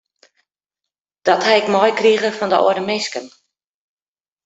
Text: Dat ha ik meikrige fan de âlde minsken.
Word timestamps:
Dat 1.27 1.43
ha 1.45 1.51
ik 1.61 1.71
meikrige 1.73 2.29
fan 2.37 2.51
de 2.51 2.57
âlde 2.67 2.83
minsken. 2.89 3.25